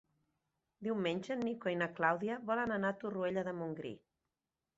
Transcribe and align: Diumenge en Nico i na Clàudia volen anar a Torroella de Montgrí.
Diumenge 0.87 1.35
en 1.35 1.43
Nico 1.47 1.73
i 1.73 1.77
na 1.81 1.89
Clàudia 1.99 2.39
volen 2.49 2.75
anar 2.79 2.93
a 2.95 2.97
Torroella 3.05 3.45
de 3.51 3.55
Montgrí. 3.61 3.95